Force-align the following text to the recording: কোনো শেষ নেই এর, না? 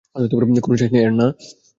কোনো 0.63 0.75
শেষ 0.79 0.89
নেই 0.93 1.03
এর, 1.03 1.13
না? 1.13 1.27